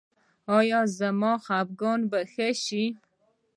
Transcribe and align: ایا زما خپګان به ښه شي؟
ایا 0.57 0.81
زما 0.99 1.33
خپګان 1.45 1.99
به 2.09 2.19
ښه 2.31 2.47
شي؟ 2.63 2.85